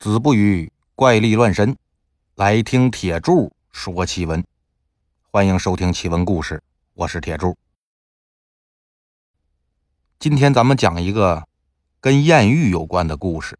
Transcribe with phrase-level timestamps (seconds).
[0.00, 1.76] 子不语怪力乱神，
[2.34, 4.42] 来听铁柱说奇闻。
[5.30, 6.62] 欢迎收听奇闻故事，
[6.94, 7.58] 我是铁柱。
[10.18, 11.46] 今天咱们讲一个
[12.00, 13.58] 跟艳遇有关的故事。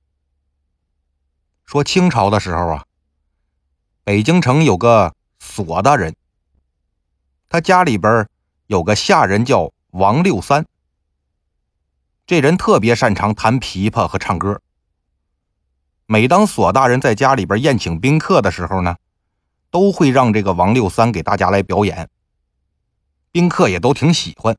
[1.67, 2.87] 说清朝的时候啊，
[4.03, 6.17] 北京城有个索大人，
[7.51, 8.27] 他家里边
[8.67, 10.65] 有个下人叫王六三。
[12.27, 14.63] 这人特别擅长弹琵琶和唱歌。
[16.13, 18.97] 每当索大人在家里边宴请宾客的时候呢，
[19.71, 22.11] 都会让这个王六三给大家来表演。
[23.31, 24.59] 宾客也都挺喜欢，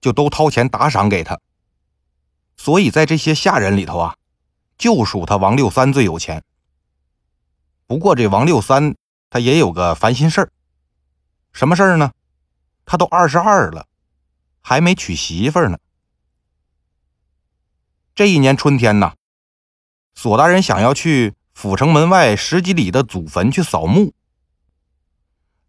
[0.00, 1.38] 就都掏钱打赏给他。
[2.56, 4.16] 所以在这些下人里头啊，
[4.78, 6.42] 就属他王六三最有钱。
[7.86, 8.96] 不过这王六三
[9.28, 10.50] 他也有个烦心事儿，
[11.52, 12.12] 什么事儿呢？
[12.86, 13.86] 他都二十二了，
[14.62, 15.76] 还没娶媳妇呢。
[18.14, 19.12] 这一年春天呢。
[20.16, 24.14] 索大人想要去府城门外十几里的祖坟去扫墓。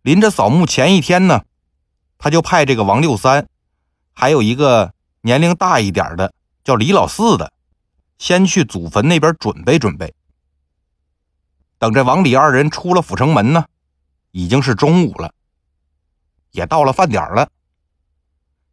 [0.01, 1.43] 临着扫墓前一天呢，
[2.17, 3.45] 他就派这个王六三，
[4.13, 7.51] 还有一个年龄大一点的叫李老四的，
[8.17, 10.15] 先去祖坟那边准备准备。
[11.77, 13.65] 等这王李二人出了府城门呢，
[14.31, 15.33] 已经是中午了，
[16.51, 17.49] 也到了饭点了。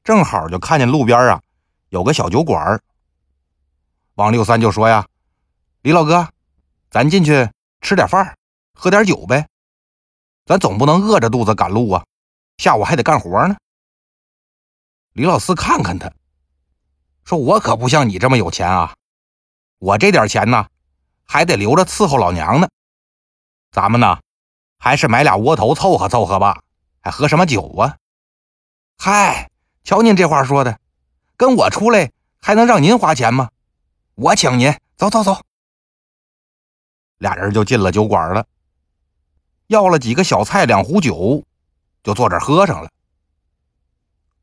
[0.04, 1.42] 正好就看见路边啊
[1.88, 2.80] 有个小酒馆
[4.14, 5.04] 王六三就说呀。
[5.84, 6.30] 李老哥，
[6.90, 7.50] 咱进去
[7.82, 8.38] 吃点饭，
[8.72, 9.46] 喝点酒呗。
[10.46, 12.06] 咱总不能饿着肚子赶路啊，
[12.56, 13.54] 下午还得干活呢。
[15.12, 16.10] 李老四看看他，
[17.26, 18.94] 说：“我可不像你这么有钱啊，
[19.78, 20.68] 我这点钱呢，
[21.26, 22.68] 还得留着伺候老娘呢。
[23.70, 24.20] 咱们呢，
[24.78, 26.62] 还是买俩窝头凑合凑合吧。
[27.02, 27.98] 还喝什么酒啊？
[28.96, 29.50] 嗨，
[29.82, 30.80] 瞧您这话说的，
[31.36, 32.10] 跟我出来
[32.40, 33.50] 还能让您花钱吗？
[34.14, 35.42] 我请您，走走走。”
[37.18, 38.46] 俩人就进了酒馆了，
[39.68, 41.44] 要了几个小菜，两壶酒，
[42.02, 42.90] 就坐这喝上了。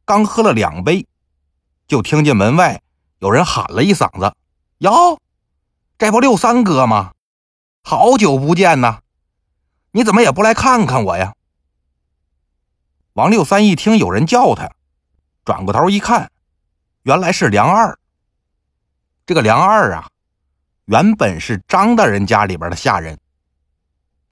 [0.06, 1.06] 刚喝了两杯，
[1.88, 2.82] 就听见门外
[3.20, 4.36] 有人喊了一嗓子
[4.80, 5.20] ：“哟，
[5.98, 7.14] 这不六三哥吗？
[7.84, 9.02] 好久不见呐！
[9.92, 11.36] 你怎么也不来看看我呀？”
[13.14, 14.72] 王六三一听有人叫他，
[15.44, 16.32] 转过头一看，
[17.04, 18.00] 原来是梁二。
[19.26, 20.08] 这个梁二啊。
[20.92, 23.18] 原本是张大人家里边的下人，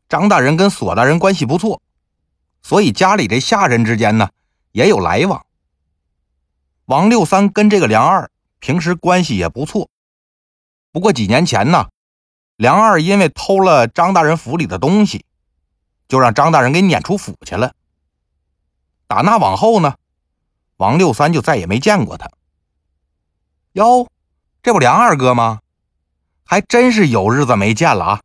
[0.10, 1.82] 张大人跟索大人关系不错，
[2.62, 4.30] 所以家里这下人之间呢
[4.74, 5.46] 也有来往。
[6.84, 9.90] 王六三跟这个梁二平时关系也不错，
[10.92, 11.88] 不过几年前呢，
[12.58, 15.24] 梁二因为偷了张大人府里的东西，
[16.10, 17.74] 就让张大人给撵出府去了。
[19.08, 19.96] 打那往后呢，
[20.76, 22.30] 王六三就再也没见过他。
[23.72, 24.10] 哟，
[24.62, 25.62] 这不梁二哥吗？
[26.50, 28.22] 还真是有日子没见了啊！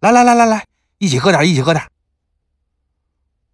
[0.00, 0.66] 来来来来来，
[0.98, 1.90] 一起喝点，一起喝点。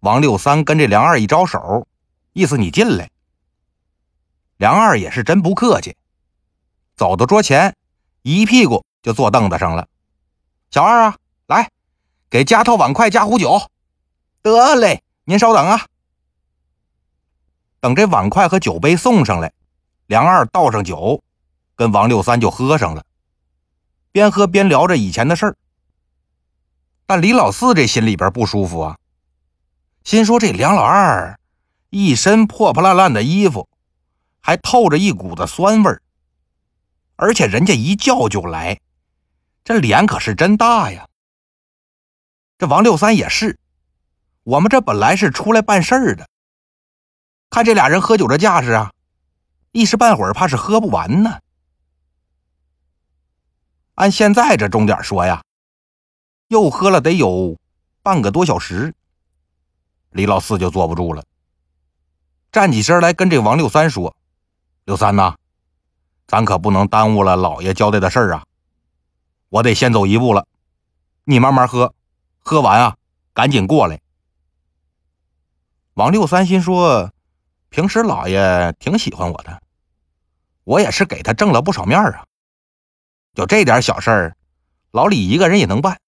[0.01, 1.87] 王六三跟这梁二一招手，
[2.33, 3.09] 意思你进来。
[4.57, 5.95] 梁二也是真不客气，
[6.97, 7.73] 走到桌前，
[8.21, 9.87] 一屁股就坐凳子上了。
[10.69, 11.69] 小二啊，来，
[12.29, 13.69] 给加套碗筷加壶酒。
[14.41, 15.85] 得嘞，您稍等啊。
[17.79, 19.53] 等这碗筷和酒杯送上来，
[20.07, 21.23] 梁二倒上酒，
[21.77, 23.05] 跟王六三就喝上了。
[24.11, 25.55] 边喝边聊着以前的事儿，
[27.05, 28.97] 但李老四这心里边不舒服啊，
[30.03, 31.39] 心说这梁老二
[31.89, 33.67] 一身破破烂烂的衣服，
[34.39, 36.01] 还透着一股子酸味儿，
[37.15, 38.79] 而且人家一叫就来，
[39.63, 41.07] 这脸可是真大呀。
[42.57, 43.57] 这王六三也是，
[44.43, 46.27] 我们这本来是出来办事儿的，
[47.49, 48.91] 看这俩人喝酒的架势啊，
[49.71, 51.39] 一时半会儿怕是喝不完呢。
[53.99, 55.43] 按现在这钟点说呀，
[56.47, 57.57] 又喝了得有
[58.01, 58.95] 半个多小时，
[60.11, 61.25] 李老四就坐不住了，
[62.49, 64.15] 站起身来跟这王六三说
[64.87, 65.35] ：“六三呐，
[66.27, 68.45] 咱可不能耽误了老爷交代的事儿啊，
[69.49, 70.47] 我得先走一步了，
[71.25, 71.93] 你慢慢喝，
[72.37, 72.95] 喝完啊
[73.33, 73.99] 赶紧过来。”
[75.95, 77.11] 王六三心说
[77.67, 79.61] ：“平时老爷挺喜欢我的，
[80.63, 82.23] 我也是给他挣了不少面啊。”
[83.39, 84.35] 有这点小事儿，
[84.91, 86.01] 老李一个人也能办。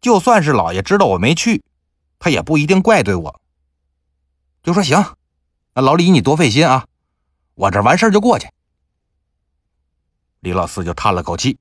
[0.00, 1.62] 就算是老爷知道我没去，
[2.18, 3.38] 他也不一定怪罪我。
[4.62, 5.14] 就说行，
[5.74, 6.86] 那老李你多费心啊，
[7.54, 8.48] 我这完事儿就过去。
[10.40, 11.58] 李老四就叹了口气，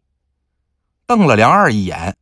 [1.06, 2.16] 瞪了梁二一眼，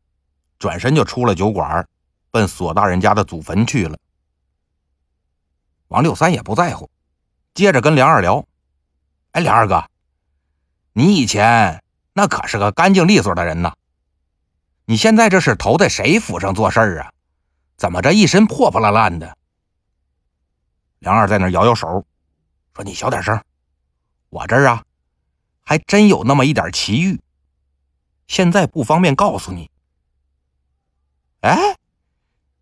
[0.57, 1.87] 转身就出了酒馆，
[2.31, 3.95] 奔索大人家的祖坟去了。
[5.89, 6.89] 王六三也不在乎，
[7.53, 8.43] 接着跟梁二聊
[9.33, 9.87] ：“哎，梁二哥，
[10.93, 11.79] 你以前……”
[12.17, 13.75] 那可是个干净利索的人呐，
[14.85, 17.13] 你现在这是投在谁府上做事儿啊？
[17.77, 19.37] 怎么这一身破破烂烂的？”
[20.97, 22.07] 梁二在那摇摇手，
[22.73, 23.39] 说：“你小点声，
[24.29, 24.83] 我这儿啊，
[25.63, 27.21] 还真有那么一点奇遇，
[28.25, 29.69] 现在不方便告诉你。”
[31.41, 31.75] 哎，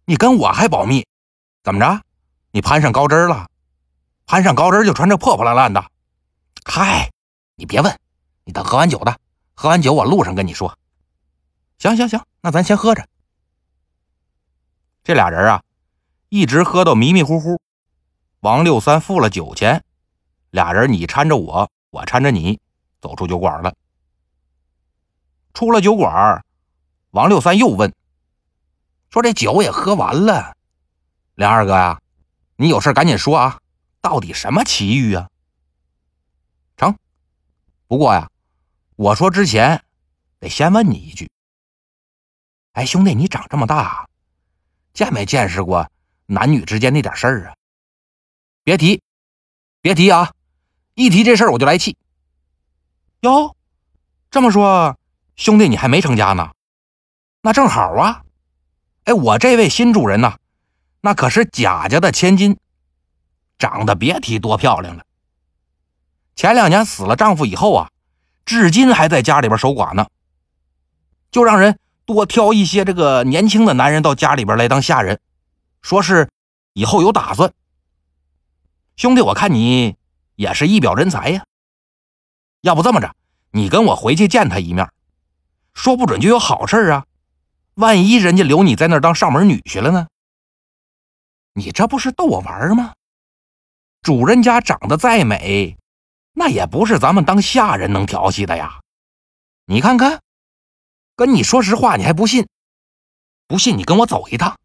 [0.03, 1.07] 你跟我还保密？
[1.63, 2.01] 怎么着？
[2.51, 3.47] 你攀上高枝了？
[4.25, 5.81] 攀上高枝就穿这破破烂烂的？
[6.65, 7.09] 嗨，
[7.55, 7.97] 你别问，
[8.43, 9.17] 你等喝完酒的，
[9.55, 10.77] 喝完酒我路上跟你说。
[11.77, 13.07] 行行行，那咱先喝着。
[15.03, 15.63] 这俩人啊，
[16.29, 17.59] 一直喝到迷迷糊糊。
[18.39, 19.83] 王六三付了酒钱，
[20.51, 22.59] 俩人你搀着我，我搀着你，
[23.01, 23.75] 走出酒馆了。
[25.53, 26.45] 出了酒馆，
[27.11, 27.93] 王六三又问
[29.09, 30.55] ：“说这酒也喝完了，
[31.35, 32.01] 梁二哥呀，
[32.55, 33.59] 你有事赶紧说啊，
[34.01, 35.29] 到底什么奇遇啊？”
[36.77, 36.97] 成，
[37.87, 38.29] 不过呀，
[38.97, 39.83] 我说之前
[40.39, 41.29] 得先问你一句。
[42.73, 44.07] 哎，兄弟，你长这么大，
[44.93, 45.89] 见没见识过
[46.27, 47.55] 男女之间那点事儿啊？
[48.63, 49.01] 别提，
[49.81, 50.31] 别提啊！
[50.93, 51.97] 一提这事儿我就来气。
[53.19, 53.55] 哟，
[54.31, 54.97] 这么说，
[55.35, 56.53] 兄弟你还没成家呢？
[57.41, 58.23] 那正好啊！
[59.03, 60.37] 哎，我这位新主人呐，
[61.01, 62.57] 那可是贾家的千金，
[63.57, 65.03] 长得别提多漂亮了。
[66.35, 67.91] 前两年死了丈夫以后啊，
[68.45, 70.07] 至今还在家里边守寡呢，
[71.31, 71.77] 就让人。
[72.07, 75.19] 多挑一些这个年轻的男人到家里边来当下人，
[75.81, 76.29] 说是
[76.73, 77.51] 以后有打算。
[78.95, 79.95] 兄弟，我看你
[80.35, 81.43] 也是一表人才呀。
[82.61, 83.15] 要不这么着，
[83.49, 84.87] 你跟我回去见他一面，
[85.73, 87.07] 说不准就有好事啊。
[87.73, 90.05] 万一人家留你在那儿当上门女婿了呢？
[91.53, 92.93] 你这不是逗我玩吗？
[94.03, 95.75] 主人家长得再美，
[96.35, 98.79] 那也不是咱们当下人能调戏的呀。
[99.65, 100.21] 你看看。
[101.17, 102.45] 跟你说实话，你还不信？
[103.47, 104.59] 不信你跟我走一趟。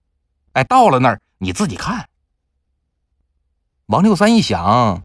[0.55, 2.09] 哎，到了那儿你自己看。
[3.87, 5.05] 王六三一想，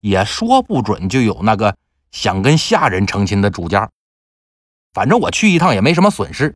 [0.00, 1.78] 也说不准就有那个
[2.10, 3.90] 想跟下人成亲的主家。
[4.92, 6.54] 反正我去一趟也没什么损失，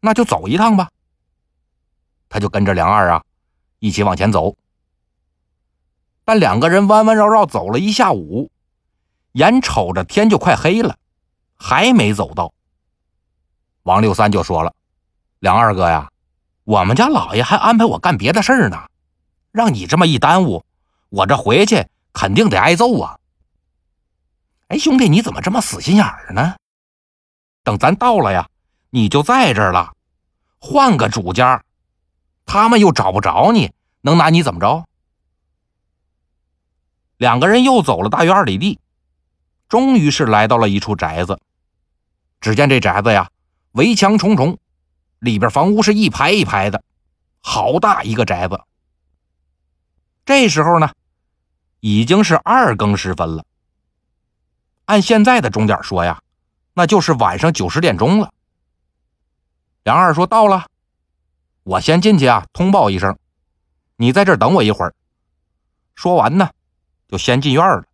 [0.00, 0.90] 那就走一趟吧。
[2.28, 3.24] 他就跟着梁二啊
[3.78, 4.56] 一起往前走。
[6.24, 8.50] 但两个人弯弯绕绕走了一下午，
[9.36, 10.96] 眼瞅着天就快黑了，
[11.56, 12.54] 还没走到。
[13.82, 14.74] 王六三就说了
[15.40, 16.10] ：“梁二哥呀，
[16.64, 18.88] 我们家老爷还安排我干别的事儿呢，
[19.52, 20.64] 让你这么一耽误，
[21.10, 23.18] 我这回去肯定得挨揍啊！”
[24.68, 26.56] 哎，兄弟，你怎么这么死心眼儿呢？
[27.62, 28.48] 等咱到了呀，
[28.88, 29.92] 你就在这儿了，
[30.58, 31.62] 换个主家，
[32.46, 34.86] 他们又找不着你，能拿你怎么着？
[37.18, 38.80] 两个人又走了大约二里地，
[39.68, 41.40] 终于是来到了一处宅子。
[42.40, 43.30] 只见这宅子呀。
[43.72, 44.58] 围墙重重，
[45.18, 46.82] 里边房屋是一排一排的，
[47.42, 48.58] 好大一个宅子。
[50.24, 50.90] 这时候呢，
[51.80, 53.44] 已经是二更时分了。
[54.86, 56.22] 按现在的钟点说呀，
[56.72, 58.32] 那就是晚上九十点钟了。
[59.84, 60.68] 梁二说：“到了，
[61.62, 63.18] 我先进去啊，通报一声，
[63.96, 64.94] 你在这等我一会儿。”
[65.94, 66.48] 说完呢，
[67.08, 67.84] 就先进院了。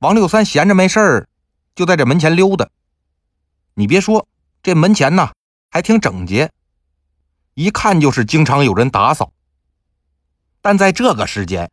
[0.00, 1.28] 王六三闲着没事儿，
[1.74, 2.68] 就在这门前溜达。
[3.74, 4.28] 你别说，
[4.62, 5.32] 这门前呢
[5.70, 6.52] 还挺整洁，
[7.54, 9.32] 一看就是经常有人打扫。
[10.60, 11.68] 但在这个时间，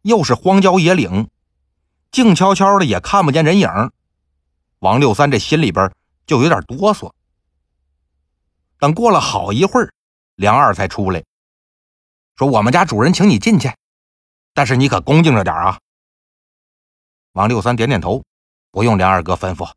[0.00, 1.28] 又是荒郊野岭，
[2.10, 3.68] 静悄悄的，也看不见人影。
[4.78, 5.92] 王六三这心里边
[6.26, 7.12] 就有点哆嗦。
[8.78, 9.92] 等过了好一会儿，
[10.36, 11.22] 梁二才出来，
[12.36, 13.70] 说：“我们家主人请你进去，
[14.54, 15.78] 但是你可恭敬着点啊。”
[17.36, 18.24] 王六三点点头
[18.72, 19.70] ：“不用梁二哥吩咐，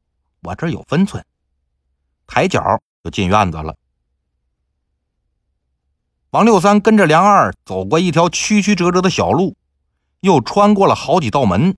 [0.44, 1.26] 我这有分寸。”
[2.26, 2.64] 抬脚
[3.04, 3.76] 就进院子了。
[6.30, 9.58] 王六三跟着梁二走过一条曲曲折折的小路，
[10.22, 11.76] 又穿过了好几道门，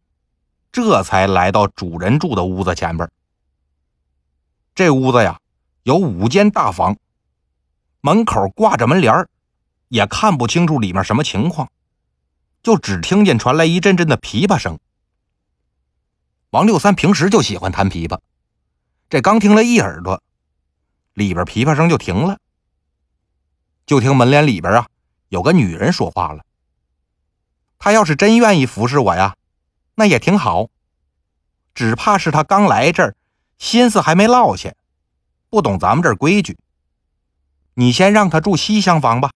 [0.72, 3.10] 这才来到主人住的屋子前边。
[4.76, 5.40] 这屋子呀，
[5.82, 6.96] 有五间大房，
[8.02, 9.28] 门口挂着门帘
[9.88, 11.72] 也看不清楚里面什么情况，
[12.62, 14.78] 就只听见传来一阵阵的琵琶声。
[16.51, 18.20] 王六三平时就喜欢弹琵琶，
[19.10, 20.22] 这刚听了一耳朵。
[21.13, 22.39] 里边琵琶声就停了，
[23.86, 24.88] 就听门帘里边啊
[25.29, 26.43] 有个女人说话了。
[27.79, 29.36] 她要是真愿意服侍我呀，
[29.96, 30.70] 那也挺好。
[31.74, 33.15] 只怕是她刚来这儿，
[33.58, 34.74] 心思还没落下，
[35.50, 36.58] 不懂咱们这儿规矩。
[37.75, 39.31] 你先让她住西厢房吧，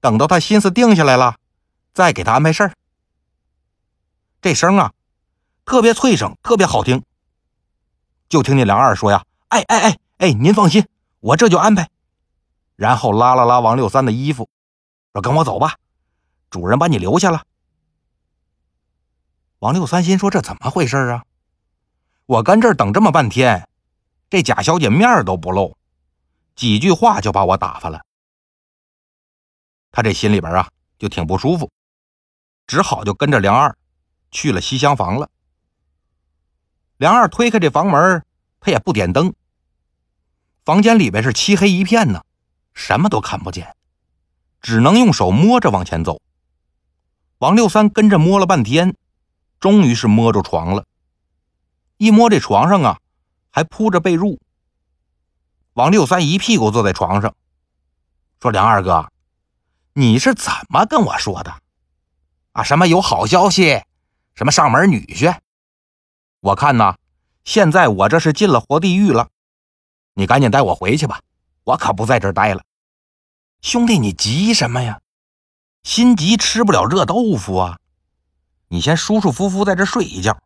[0.00, 1.36] 等到她心思定下来了，
[1.92, 2.72] 再给她安排事儿。
[4.40, 4.92] 这声啊，
[5.70, 7.00] 特别脆声，特别好听。
[8.28, 10.84] 就听见梁二说呀：“哎哎哎哎，您放心，
[11.20, 11.88] 我这就安排。
[12.74, 14.48] 然后拉了拉王六三的衣服，
[15.12, 15.76] 说：“跟我走吧，
[16.50, 17.44] 主人把你留下了。”
[19.60, 21.24] 王六三心说：“这怎么回事啊？
[22.26, 23.68] 我跟这儿等这么半天，
[24.28, 25.76] 这贾小姐面都不露，
[26.56, 28.04] 几句话就把我打发了。”
[29.92, 31.70] 他这心里边啊，就挺不舒服，
[32.66, 33.78] 只好就跟着梁二
[34.32, 35.30] 去了西厢房了。
[37.00, 38.22] 梁二推开这房门，
[38.60, 39.32] 他也不点灯，
[40.66, 42.22] 房间里边是漆黑一片呢。
[42.74, 43.74] 什么都看不见，
[44.60, 46.20] 只能用手摸着往前走。
[47.38, 48.94] 王六三跟着摸了半天，
[49.58, 50.84] 终于是摸着床了。
[51.96, 52.98] 一摸这床上啊，
[53.48, 54.38] 还铺着被褥。
[55.72, 57.34] 王六三一屁股坐在床上，
[58.42, 59.10] 说：“梁二哥，
[59.94, 61.62] 你是怎么跟我说的？
[62.52, 63.82] 啊，什么有好消息，
[64.34, 65.38] 什么上门女婿？
[66.40, 66.96] 我看呐，
[67.44, 69.28] 现在我这是进了活地狱了。
[70.14, 71.20] 你赶紧带我回去吧，
[71.64, 72.62] 我可不在这儿待了。”
[73.62, 75.00] 兄弟，你急什么呀？
[75.82, 77.78] 心急吃不了热豆腐啊！
[78.68, 80.38] 你先舒舒服服在这睡一觉，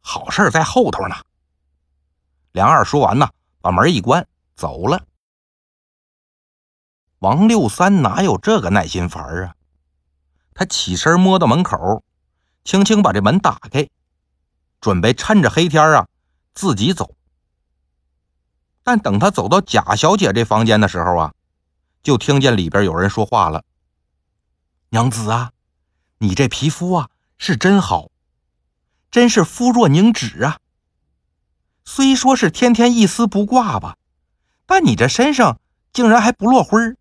[0.00, 1.16] 好事在后头呢。
[2.52, 3.28] 梁二说完呢，
[3.60, 5.04] 把门一关，走了。
[7.18, 9.54] 王六三哪有这个耐心烦啊？
[10.54, 12.02] 他起身摸到门口，
[12.64, 13.88] 轻轻把这门打开，
[14.86, 16.06] 准备趁着黑天啊
[16.54, 17.16] 自己走。
[18.84, 21.34] 但等他走到贾小姐这房间的时候啊。
[22.04, 23.64] 就听见里边有人说话了
[24.90, 25.50] ：“娘子啊，
[26.18, 28.12] 你这皮肤啊是真好，
[29.10, 30.60] 真是肤若凝脂啊。
[31.84, 33.96] 虽说是天天一丝不挂吧，
[34.66, 35.58] 但你这身上
[35.92, 36.96] 竟然还不落灰儿，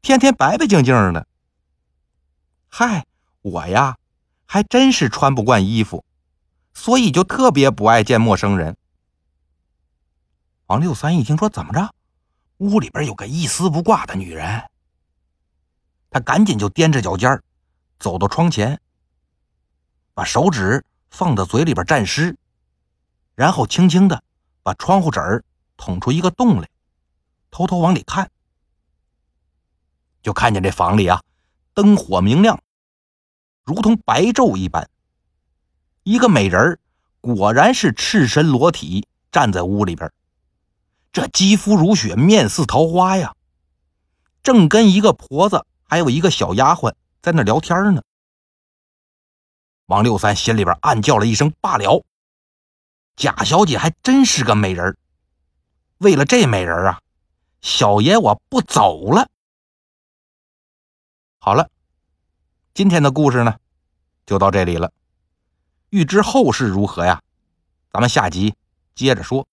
[0.00, 1.28] 天天白白净净的。
[2.68, 3.06] 嗨，
[3.42, 3.96] 我呀
[4.44, 6.04] 还真是穿不惯衣服，
[6.74, 8.76] 所以就特别不爱见陌生人。”
[10.66, 11.94] 王六三一听说怎么着？
[12.58, 14.70] 屋里边有个一丝不挂的女人，
[16.10, 17.42] 他赶紧就踮着脚尖
[17.98, 18.80] 走到窗前，
[20.14, 22.36] 把手指放到嘴里边蘸湿，
[23.34, 24.22] 然后轻轻的
[24.62, 25.44] 把窗户纸
[25.76, 26.70] 捅出一个洞来，
[27.50, 28.30] 偷偷往里看，
[30.22, 31.20] 就看见这房里啊，
[31.74, 32.62] 灯火明亮，
[33.64, 34.88] 如同白昼一般。
[36.04, 36.78] 一个美人
[37.20, 40.12] 果然是赤身裸体站在屋里边。
[41.12, 43.34] 这肌肤如雪，面似桃花呀！
[44.42, 48.02] 正跟一个婆子，还有一个小丫鬟在那聊天呢。
[49.86, 52.04] 王六三心里边暗叫了一声：“罢了！”
[53.14, 54.96] 贾小姐还真是个美人
[55.98, 57.00] 为了这美人啊，
[57.60, 59.28] 小爷我不走了。
[61.38, 61.68] 好了，
[62.72, 63.58] 今天的故事呢，
[64.24, 64.90] 就到这里了。
[65.92, 67.20] 欲知后事如何呀？
[67.92, 68.54] 咱们下集
[68.94, 69.46] 接着说。